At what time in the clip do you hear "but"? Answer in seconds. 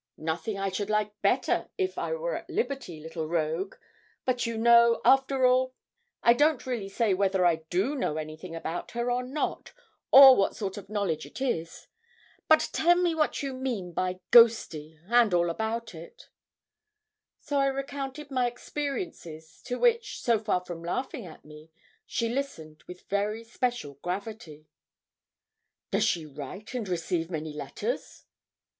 4.25-4.47, 12.47-12.67